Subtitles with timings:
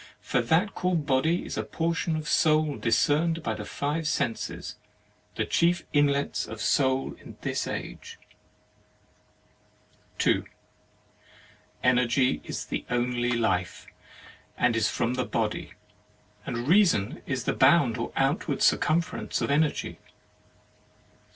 [0.19, 4.75] For that called Body is a por tion of Soul discerned by the five senses,
[5.35, 8.17] the chief inlets of Soul in this age.
[10.17, 10.43] 2.
[11.83, 13.85] Energy is the only life,
[14.57, 15.73] and is from the Body;
[16.47, 19.99] and Reason is the bound or outward circumference of Energy.